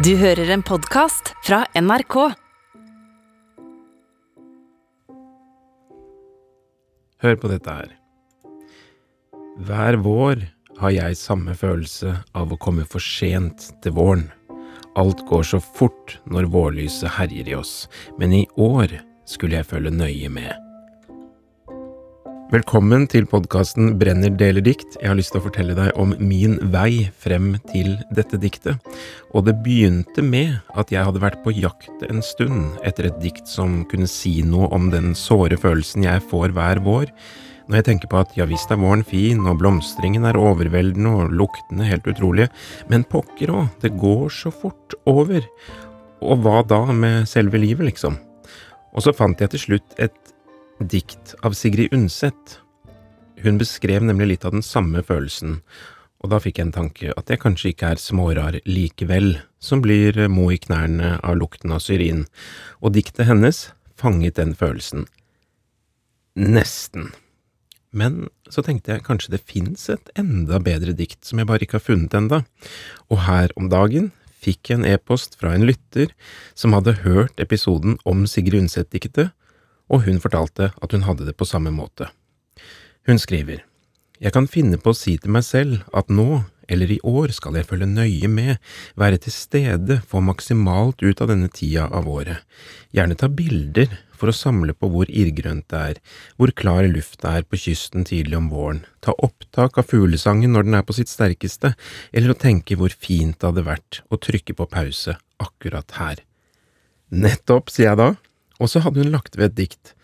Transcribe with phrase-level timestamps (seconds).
[0.00, 2.14] Du hører en podkast fra NRK.
[7.20, 7.90] Hør på dette her.
[9.60, 10.46] Hver vår
[10.80, 14.24] har jeg samme følelse av å komme for sent til våren.
[14.96, 17.84] Alt går så fort når vårlyset herjer i oss,
[18.16, 20.69] men i år skulle jeg følge nøye med.
[22.50, 24.96] Velkommen til podkasten Brenner deler dikt.
[24.98, 28.80] Jeg har lyst til å fortelle deg om min vei frem til dette diktet.
[29.30, 33.46] Og det begynte med at jeg hadde vært på jakt en stund etter et dikt
[33.46, 37.12] som kunne si noe om den såre følelsen jeg får hver vår.
[37.70, 41.36] Når jeg tenker på at ja visst er våren fin, og blomstringen er overveldende og
[41.44, 42.50] luktene helt utrolige,
[42.90, 45.46] men pokker òg, det går så fort over.
[46.18, 48.18] Og hva da med selve livet, liksom?
[48.90, 50.18] Og så fant jeg til slutt et
[50.80, 52.58] dikt av Sigrid Undset.
[53.44, 55.60] Hun beskrev nemlig litt av den samme følelsen,
[56.20, 60.16] og da fikk jeg en tanke at jeg kanskje ikke er smårar likevel, som blir
[60.32, 62.26] mo i knærne av lukten av syrin,
[62.80, 65.06] og diktet hennes fanget den følelsen.
[66.36, 67.10] Nesten.
[67.90, 71.80] Men så tenkte jeg kanskje det fins et enda bedre dikt som jeg bare ikke
[71.80, 72.44] har funnet enda,
[73.10, 76.14] og her om dagen fikk jeg en e-post fra en lytter
[76.56, 79.34] som hadde hørt episoden om Sigrid Undset-diktet,
[79.90, 82.08] og hun fortalte at hun hadde det på samme måte.
[83.08, 83.64] Hun skriver,
[84.20, 87.56] Jeg kan finne på å si til meg selv at nå, eller i år, skal
[87.56, 88.58] jeg følge nøye med,
[88.94, 92.44] være til stede, få maksimalt ut av denne tida av året,
[92.92, 95.98] gjerne ta bilder for å samle på hvor irrgrønt det er,
[96.36, 100.78] hvor klar lufta er på kysten tidlig om våren, ta opptak av fuglesangen når den
[100.78, 101.72] er på sitt sterkeste,
[102.12, 106.20] eller å tenke hvor fint det hadde vært å trykke på pause akkurat her.
[107.10, 108.12] Nettopp, sier jeg da,
[108.60, 109.94] og så hadde hun lagt ved et dikt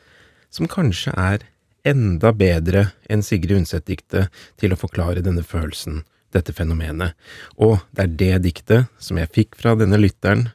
[0.53, 1.45] som kanskje er
[1.87, 6.03] enda bedre enn Sigrid Undset-diktet til å forklare denne følelsen,
[6.35, 7.15] dette fenomenet,
[7.55, 10.49] og det er det diktet som jeg fikk fra denne lytteren,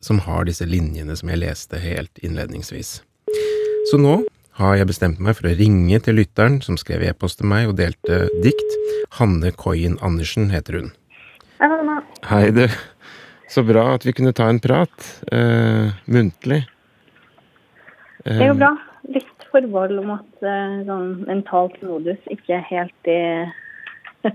[0.00, 3.00] som har disse linjene som jeg leste helt innledningsvis.
[3.90, 4.20] Så nå
[4.58, 7.78] har jeg bestemt meg for å ringe til lytteren som skrev e-post til meg og
[7.80, 8.78] delte dikt.
[9.18, 10.88] Hanne Koien Andersen heter hun.
[11.58, 12.00] Hei, Hanna.
[12.30, 12.66] Hei, du.
[13.50, 16.66] Så bra at vi kunne ta en prat, eh, muntlig.
[18.28, 18.70] Det går bra.
[19.14, 23.20] Litt forbehold om at eh, sånn mentalt modus ikke er helt i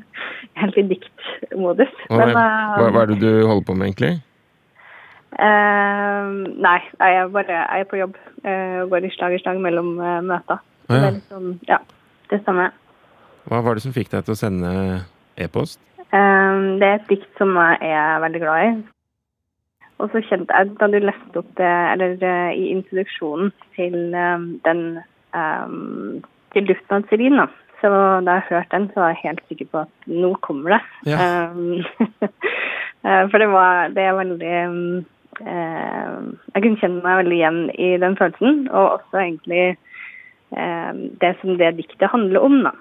[0.61, 1.91] helt i diktmodus.
[2.07, 2.45] Hva, Men, hva,
[2.79, 4.13] eh, hva er det du holder på med, egentlig?
[5.33, 6.29] Uh,
[6.61, 9.93] nei, jeg er bare jeg er på jobb Uh, går i slag i slag mellom
[10.03, 10.59] uh, møter.
[10.91, 10.99] Ah, ja.
[10.99, 11.77] Det er sånn, ja,
[12.27, 12.65] det samme.
[13.47, 14.71] Hva var det som fikk deg til å sende
[15.39, 15.79] e-post?
[16.11, 18.73] Uh, det er et dikt som jeg er veldig glad i.
[20.01, 24.47] Og så kjente jeg, da du leste opp det, eller eh, i introduksjonen til eh,
[24.65, 24.81] den
[25.35, 26.23] um,
[26.53, 27.05] til Luften
[27.37, 27.47] da.
[27.81, 27.89] Så
[28.25, 30.81] da jeg hørte den, så var jeg helt sikker på at nå kommer det.
[31.11, 31.49] Ja.
[31.51, 31.83] Um,
[33.31, 35.05] for det var Det er veldig um,
[35.43, 39.75] Jeg kunne kjenne meg veldig igjen i den følelsen, og også egentlig
[40.53, 42.71] det som det diktet handler om, da.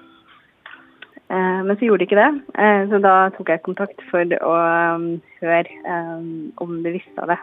[1.32, 4.52] Eh, men så gjorde de ikke det, eh, så da tok jeg kontakt for å
[4.98, 5.08] um,
[5.40, 7.40] høre um, om du visste av det.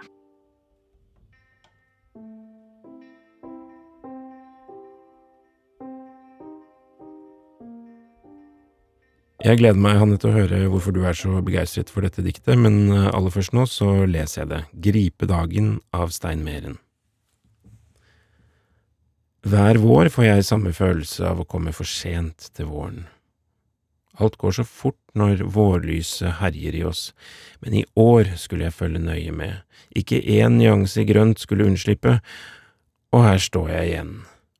[9.39, 12.59] Jeg gleder meg, Hanne, til å høre hvorfor du er så begeistret for dette diktet,
[12.59, 14.63] men eh, aller først nå så leser jeg det.
[14.85, 16.77] Gripe dagen av Stein Meren.
[19.49, 23.07] Hver vår får jeg samme følelse av å komme for sent til våren.
[24.19, 27.09] Alt går så fort når vårlyset herjer i oss,
[27.63, 29.61] men i år skulle jeg følge nøye med,
[29.95, 32.19] ikke én nyanse i grønt skulle unnslippe,
[33.15, 34.11] og her står jeg igjen,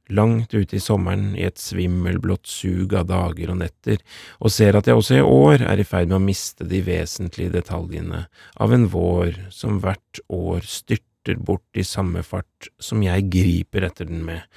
[0.09, 4.01] langt ute i sommeren i et svimmelblått sug av dager og netter,
[4.39, 7.53] og ser at jeg også i år er i ferd med å miste de vesentlige
[7.59, 8.25] detaljene
[8.57, 14.09] av en vår som hvert år styrter bort i samme fart som jeg griper etter
[14.09, 14.47] den med,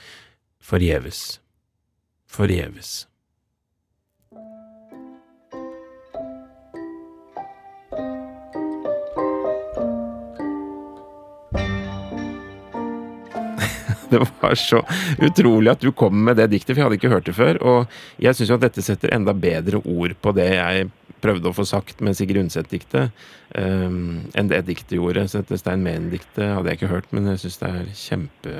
[0.62, 1.40] forgjeves,
[2.30, 3.02] forgjeves.
[14.14, 14.82] Det var så
[15.22, 17.60] utrolig at du kom med det diktet, for jeg hadde ikke hørt det før.
[17.64, 20.90] Og jeg syns jo at dette setter enda bedre ord på det jeg
[21.22, 23.12] prøvde å få sagt med Sigrid Undset-diktet,
[23.54, 25.24] um, enn det diktet gjorde.
[25.30, 28.54] Så dette Stein Mehn-diktet hadde jeg ikke hørt, men jeg syns det er kjempe,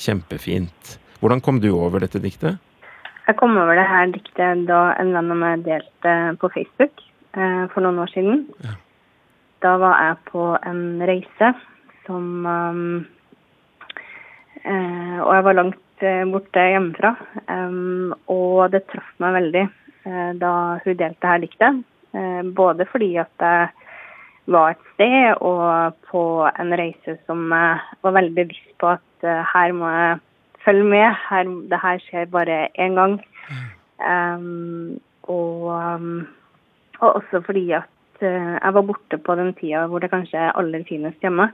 [0.00, 0.96] kjempefint.
[1.20, 2.60] Hvordan kom du over dette diktet?
[3.26, 7.02] Jeg kom over det her diktet da en venn av meg delte på Facebook
[7.36, 8.46] eh, for noen år siden.
[8.64, 8.78] Ja.
[9.60, 11.52] Da var jeg på en reise
[12.06, 13.02] som um,
[14.64, 17.14] Og jeg var langt eh, borte hjemmefra.
[18.32, 20.54] Og det traff meg veldig eh, da
[20.84, 21.84] hun delte her diktet.
[22.16, 23.70] Eh, både fordi at jeg
[24.50, 29.72] var et sted og på en reise som jeg var veldig bevisst på at her
[29.76, 30.18] må jeg
[30.64, 31.06] følge med.
[31.28, 33.20] Her, det her skjer bare én gang.
[34.00, 34.96] Um,
[35.28, 35.68] og,
[36.98, 40.82] og, også fordi at jeg var borte på den tida hvor det kanskje er aller
[40.88, 41.50] finest hjemme.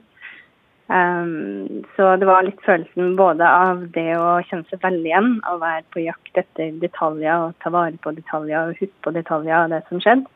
[0.86, 5.56] Um, så det var litt følelsen både av det å kjenne seg veldig igjen, å
[5.58, 9.74] være på jakt etter detaljer og ta vare på detaljer og huske på detaljer av
[9.74, 10.30] det som skjedde.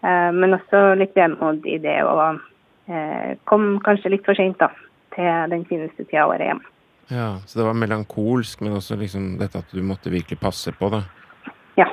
[0.00, 4.64] Uh, men også litt vemod i det å uh, komme kanskje litt for seint
[5.12, 6.64] til den fineste tida av året hjem.
[7.12, 10.88] Ja, Så det var melankolsk, men også liksom dette at du måtte virkelig passe på
[10.94, 11.02] det?
[11.76, 11.90] Ja.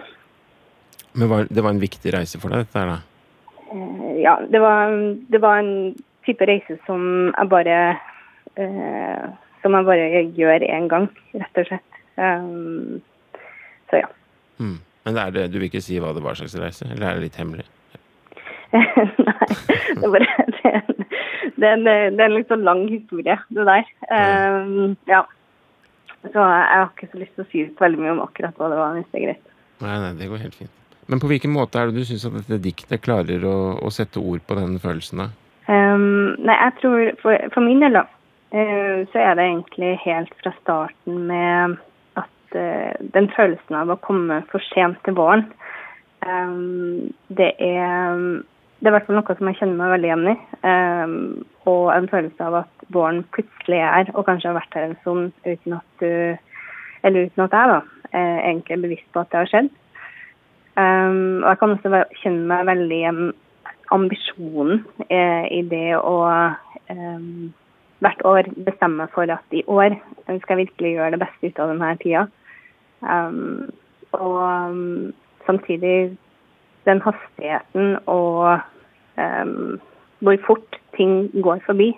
[1.11, 3.01] Men var, det var en viktig reise for deg, dette her da?
[3.75, 4.95] Uh, ja, det var,
[5.27, 5.73] det var en
[6.29, 7.01] type reise som
[7.33, 7.79] jeg bare
[8.59, 9.25] uh,
[9.63, 11.99] som jeg bare gjør én gang, rett og slett.
[12.19, 13.01] Um,
[13.91, 14.13] så ja.
[14.59, 14.77] Mm.
[15.05, 17.27] Men det det, du vil ikke si hva det var slags reise, eller er det
[17.27, 17.67] litt hemmelig?
[18.75, 18.85] Nei,
[19.97, 20.73] det er bare det,
[21.57, 23.87] det, det, er en litt sånn lang historie, det der.
[24.13, 25.23] Um, ja.
[26.27, 28.69] Så jeg har ikke så lyst til å si ut veldig mye om akkurat hva
[28.71, 29.55] det var, hvis det er greit.
[29.79, 30.75] Nei, nei, det går helt fint.
[31.09, 34.21] Men på hvilken måte er det du syns at dette diktet klarer å, å, sette
[34.21, 35.29] ord på den følelsen, da?
[35.69, 38.07] Um, nei, jeg tror for, for min del, da,
[38.55, 41.75] uh, så er det egentlig helt fra starten med
[42.17, 45.45] at uh, den følelsen av å komme for sent til våren,
[46.25, 48.23] um, det er
[48.79, 50.35] det er i hvert fall noe som jeg kjenner meg veldig igjen i.
[50.63, 51.15] Um,
[51.67, 55.33] og en følelse av at våren plutselig er, og kanskje har vært her en stund
[55.43, 56.37] uten at du
[57.03, 57.75] Eller uten at jeg da,
[58.11, 59.67] er egentlig er bevisst på at det har skjedd.
[60.79, 63.21] Og jeg kan også kjenne meg veldig igjen
[63.95, 67.23] ambisjonen eh, i det å eh,
[67.99, 69.97] hvert år bestemme for at i år
[70.27, 72.25] skal jeg virkelig gjøre det beste ut av denne tida.
[73.01, 73.69] Um,
[74.15, 75.13] og um,
[75.45, 76.17] samtidig
[76.87, 78.59] den hastigheten og
[79.19, 79.79] um,
[80.19, 81.91] hvor fort ting går forbi.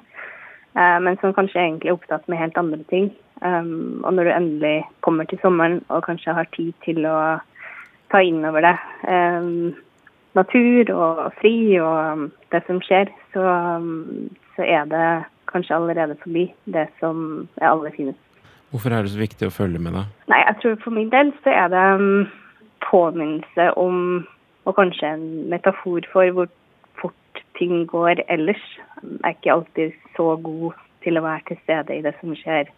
[0.78, 3.12] Uh, men som kanskje egentlig er opptatt med helt andre ting.
[3.42, 7.40] Og når du endelig kommer til sommeren og kanskje har tid til å
[8.14, 8.76] ta inn over det
[9.10, 9.72] um,
[10.38, 13.46] natur og fri og um, det som skjer, så,
[13.80, 15.08] um, så, er det
[15.52, 18.20] kanskje allerede forbi det som er aller finest.
[18.72, 20.06] Hvorfor er det så viktig å følge med, da?
[20.32, 22.30] Nei, jeg tror For min del så er det um,
[22.88, 23.98] påminnelse om,
[24.66, 26.48] og kanskje en metafor for hvor
[27.02, 28.64] fort ting går ellers.
[29.04, 32.70] Jeg er ikke alltid så god til å være til stede i det som skjer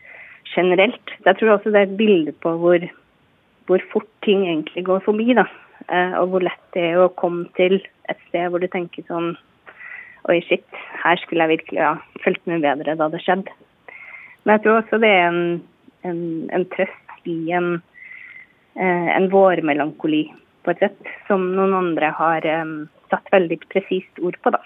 [0.55, 1.13] generelt.
[1.25, 2.85] Jeg tror også det er et bilde på hvor,
[3.67, 5.33] hvor fort ting egentlig går forbi.
[5.37, 5.45] da.
[5.91, 7.79] Eh, og hvor lett det er å komme til
[8.11, 9.33] et sted hvor du tenker sånn
[10.31, 10.63] Oi, shit,
[11.03, 13.51] her skulle jeg virkelig ha fulgt med bedre da det skjedde.
[14.45, 15.41] Men jeg tror også det er en,
[16.07, 16.21] en,
[16.55, 17.73] en trøst i en,
[18.79, 20.21] eh, en vårmelankoli,
[20.63, 24.61] på et sett, som noen andre har um, satt veldig presist ord på, da.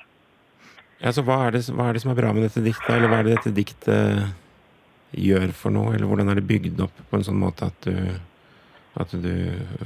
[1.01, 3.09] Ja, så hva er, det, hva er, det, som er bra med dette diktet, eller
[3.09, 7.17] hva er det dette diktet gjør for noe, eller hvordan er det bygd opp på
[7.17, 7.97] en sånn måte at du,
[9.01, 9.33] at du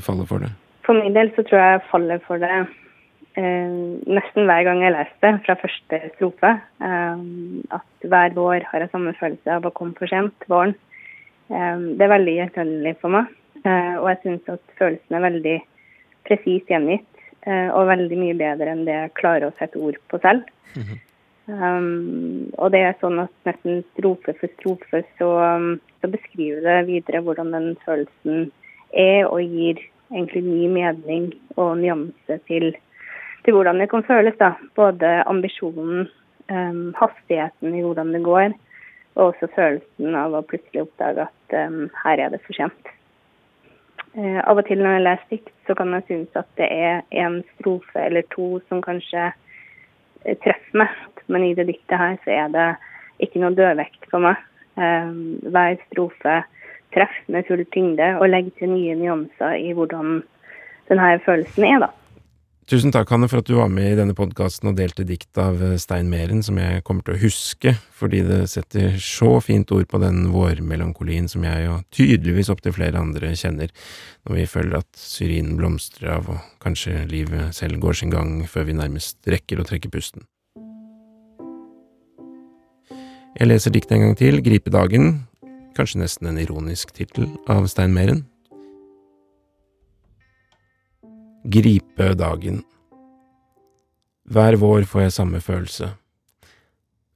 [0.03, 0.51] faller for det?
[0.85, 2.53] For min del så tror jeg jeg faller for det
[3.37, 3.73] eh,
[4.17, 6.53] nesten hver gang jeg leser det, fra første strofe.
[6.87, 7.25] Eh,
[7.77, 10.47] at hver vår har jeg samme følelse av å komme for sent.
[10.51, 10.75] Våren.
[11.51, 13.29] Eh, det er veldig gjenkjennelig for meg.
[13.61, 15.55] Eh, og jeg syns at følelsen er veldig
[16.27, 17.07] presist gjengitt.
[17.41, 20.45] Eh, og veldig mye bedre enn det jeg klarer å sette ord på selv.
[20.75, 21.07] Mm -hmm.
[21.51, 25.29] Um, og det er sånn at nesten strofe for strofe så,
[25.99, 28.51] så beskriver det videre hvordan den følelsen
[28.93, 32.71] er, og gir egentlig ny mening og nyanse til,
[33.45, 34.35] til, hvordan det kan føles.
[34.39, 34.53] da.
[34.75, 36.07] Både ambisjonen,
[36.51, 38.53] um, hastigheten i hvordan det går,
[39.15, 42.93] og også følelsen av å plutselig oppdage at um, her er det for sent.
[44.15, 47.01] Uh, av og til når jeg leser dikt, så kan jeg synes at det er
[47.23, 50.95] en strofe eller to som kanskje uh, treffer meg.
[51.31, 52.69] Men i det diktet her så er det
[53.23, 54.39] ikke noe dødvekt for meg.
[54.79, 56.41] Um, hver strofe
[56.95, 60.21] treffe med full tyngde og legge til nye nyanser i hvordan
[60.91, 61.91] denne følelsen er, da.
[62.69, 65.57] Tusen takk, Hanne, for at du var med i denne podkasten og delte dikt av
[65.65, 69.89] eh, Stein Meren, som jeg kommer til å huske, fordi det setter så fint ord
[69.91, 73.73] på den vårmelankolien som jeg og tydeligvis opptil flere andre kjenner
[74.23, 78.69] når vi føler at syrinen blomstrer av og kanskje livet selv går sin gang før
[78.69, 80.23] vi nærmest rekker å trekke pusten.
[83.35, 85.11] Jeg leser diktet en gang til, Gripedagen,
[85.77, 88.25] kanskje nesten en ironisk tittel av Stein Meren.
[91.43, 92.61] Gripe dagen.
[94.31, 95.93] Hver vår får jeg samme følelse.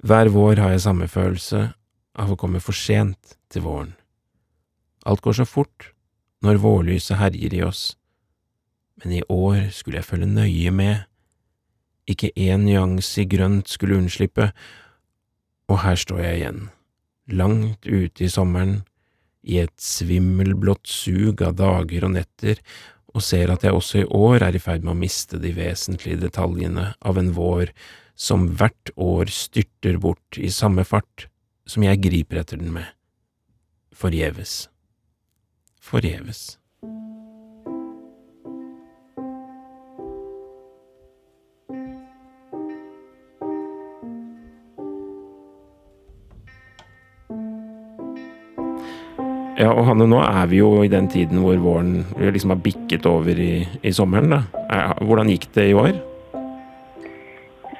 [0.05, 1.67] Hver vår har jeg samme følelse
[2.15, 3.93] av å komme for sent til våren.
[5.05, 5.91] Alt går så fort
[6.45, 7.95] når vårlyset herjer i oss,
[9.01, 11.05] men i år skulle jeg følge nøye med.
[12.07, 14.51] ikke én nyanse i grønt skulle unnslippe,
[15.67, 16.69] og her står jeg igjen,
[17.31, 18.83] langt ute i sommeren,
[19.45, 22.61] i et svimmelblått sug av dager og netter,
[23.15, 26.19] og ser at jeg også i år er i ferd med å miste de vesentlige
[26.25, 27.71] detaljene av en vår
[28.15, 31.27] som hvert år styrter bort i samme fart
[31.69, 32.87] som jeg griper etter den med.
[33.95, 34.65] Forgjeves.
[35.79, 36.55] Forgjeves.
[49.55, 53.05] Ja, og Hanne, nå er vi jo i den tiden hvor våren liksom har bikket
[53.07, 54.33] over i, i sommeren.
[54.33, 54.41] da.
[54.99, 55.95] Hvordan gikk det i år?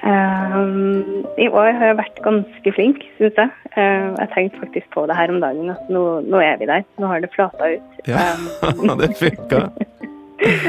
[0.06, 3.52] Um, I år har jeg vært ganske flink, syns jeg.
[3.74, 6.86] Uh, jeg tenkte faktisk på det her om dagen, at nå, nå er vi der.
[7.02, 7.96] Nå har det flata ut.
[8.08, 9.66] Ja, um, det funka.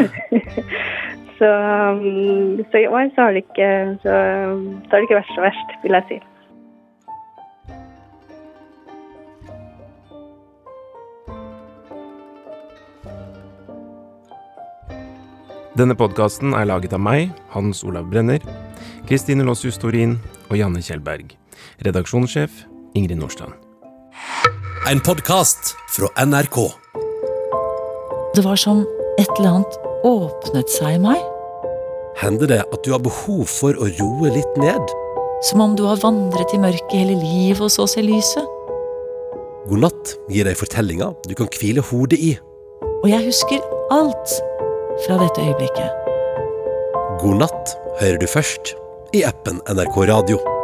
[1.39, 1.51] så,
[2.01, 3.71] um, så, i år så har, det ikke,
[4.03, 6.19] så, så har det ikke vært så verst, vil jeg si.
[15.77, 18.41] Denne podkasten er laget av meg, Hans Olav Brenner,
[19.05, 20.15] Kristine Lossius Torin
[20.49, 21.35] og Janne Kjellberg.
[21.85, 22.63] Redaksjonssjef
[22.97, 23.53] Ingrid Nordstrand.
[24.89, 26.57] En podkast fra NRK.
[28.39, 28.87] Det var som
[29.21, 29.77] et eller annet
[30.09, 31.21] åpnet seg i meg.
[32.23, 34.97] Hender det at du har behov for å roe litt ned?
[35.45, 38.49] Som om du har vandret i mørket hele livet og så ser lyset.
[39.69, 42.33] God natt gir deg fortellinger du kan hvile hodet i.
[43.03, 43.61] Og jeg husker
[43.93, 44.41] alt
[45.05, 45.91] fra dette øyeblikket.
[47.21, 48.75] God natt hører du først
[49.17, 50.56] i appen NRK Radio.